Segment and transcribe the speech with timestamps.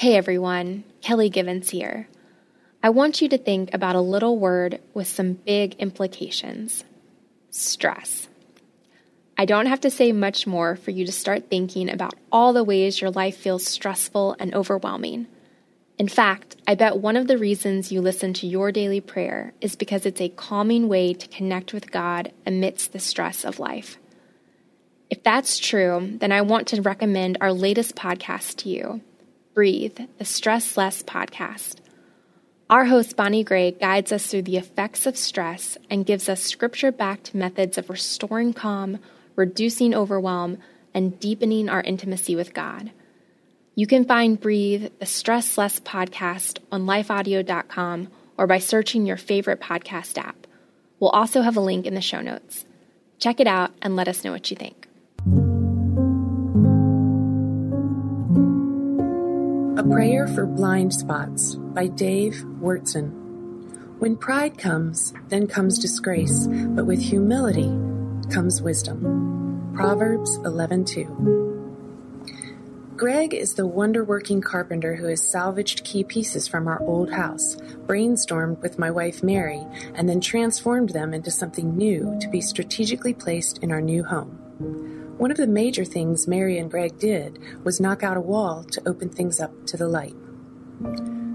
[0.00, 2.08] Hey everyone, Kelly Givens here.
[2.82, 6.84] I want you to think about a little word with some big implications
[7.50, 8.26] stress.
[9.36, 12.64] I don't have to say much more for you to start thinking about all the
[12.64, 15.26] ways your life feels stressful and overwhelming.
[15.98, 19.76] In fact, I bet one of the reasons you listen to your daily prayer is
[19.76, 23.98] because it's a calming way to connect with God amidst the stress of life.
[25.10, 29.02] If that's true, then I want to recommend our latest podcast to you
[29.52, 31.76] Breathe, the Stress Less podcast.
[32.68, 36.92] Our host, Bonnie Gray, guides us through the effects of stress and gives us scripture
[36.92, 39.00] backed methods of restoring calm,
[39.34, 40.58] reducing overwhelm,
[40.94, 42.92] and deepening our intimacy with God.
[43.74, 48.08] You can find Breathe, the Stress Less podcast, on lifeaudio.com
[48.38, 50.46] or by searching your favorite podcast app.
[51.00, 52.64] We'll also have a link in the show notes.
[53.18, 54.79] Check it out and let us know what you think.
[59.80, 63.12] A Prayer for Blind Spots by Dave Wurtzen.
[63.98, 67.72] When pride comes, then comes disgrace, but with humility
[68.30, 69.72] comes wisdom.
[69.74, 71.08] Proverbs 11:2.
[72.94, 77.56] Greg is the wonder-working carpenter who has salvaged key pieces from our old house,
[77.86, 83.14] brainstormed with my wife Mary, and then transformed them into something new to be strategically
[83.14, 84.99] placed in our new home.
[85.20, 88.88] One of the major things Mary and Greg did was knock out a wall to
[88.88, 90.16] open things up to the light.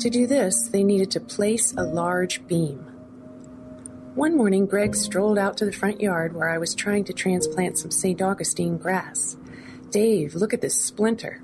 [0.00, 2.78] To do this, they needed to place a large beam.
[4.16, 7.78] One morning, Greg strolled out to the front yard where I was trying to transplant
[7.78, 8.20] some St.
[8.20, 9.36] Augustine grass.
[9.92, 11.40] Dave, look at this splinter.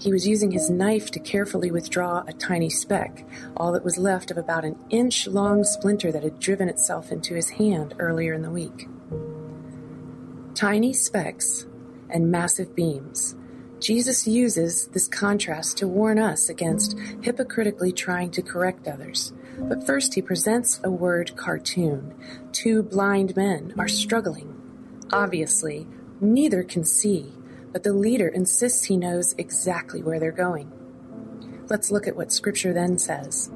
[0.00, 3.24] He was using his knife to carefully withdraw a tiny speck,
[3.56, 7.36] all that was left of about an inch long splinter that had driven itself into
[7.36, 8.88] his hand earlier in the week.
[10.54, 11.66] Tiny specks
[12.08, 13.34] and massive beams.
[13.80, 19.32] Jesus uses this contrast to warn us against hypocritically trying to correct others.
[19.58, 22.14] But first, he presents a word cartoon.
[22.52, 24.60] Two blind men are struggling.
[25.12, 25.88] Obviously,
[26.20, 27.32] neither can see,
[27.72, 30.70] but the leader insists he knows exactly where they're going.
[31.68, 33.50] Let's look at what Scripture then says.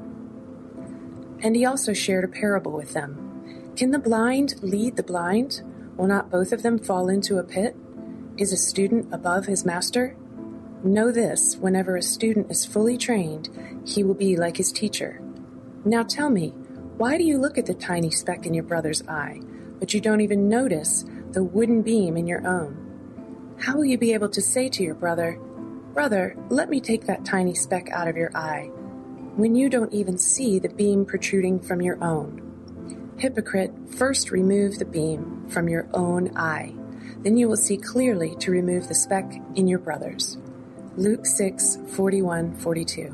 [1.41, 3.73] And he also shared a parable with them.
[3.77, 5.61] Can the blind lead the blind?
[5.99, 7.75] Will not both of them fall into a pit?
[8.37, 10.15] Is a student above his master?
[10.81, 13.49] Know this whenever a student is fully trained,
[13.85, 15.21] he will be like his teacher.
[15.83, 16.51] Now tell me,
[16.95, 19.41] why do you look at the tiny speck in your brother's eye,
[19.77, 23.57] but you don't even notice the wooden beam in your own?
[23.59, 25.37] How will you be able to say to your brother,
[25.93, 28.67] Brother, let me take that tiny speck out of your eye,
[29.35, 32.48] when you don't even see the beam protruding from your own?
[33.19, 36.73] Hypocrite, first remove the beam from your own eye.
[37.17, 40.37] Then you will see clearly to remove the speck in your brother's.
[40.95, 43.13] Luke 6 41 42.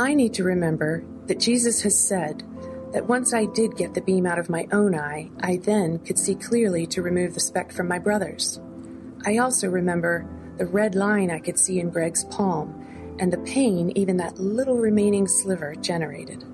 [0.00, 2.42] I need to remember that Jesus has said
[2.92, 6.18] that once I did get the beam out of my own eye, I then could
[6.18, 8.60] see clearly to remove the speck from my brother's.
[9.26, 12.84] I also remember the red line I could see in Greg's palm
[13.20, 16.44] and the pain even that little remaining sliver generated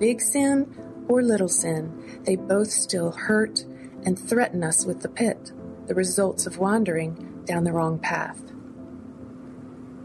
[0.00, 0.66] big sin
[1.08, 3.64] or little sin, they both still hurt
[4.04, 5.52] and threaten us with the pit,
[5.86, 8.40] the results of wandering down the wrong path.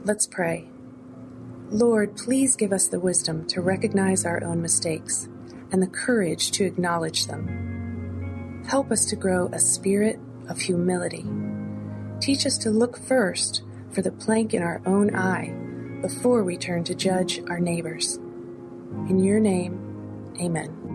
[0.04, 0.70] Let's pray.
[1.70, 5.30] Lord, please give us the wisdom to recognize our own mistakes
[5.72, 8.64] and the courage to acknowledge them.
[8.68, 10.20] Help us to grow a spirit
[10.50, 11.26] of humility.
[12.20, 15.54] Teach us to look first for the plank in our own eye
[16.02, 18.18] before we turn to judge our neighbors.
[19.10, 19.85] In your name,
[20.42, 20.95] Amen.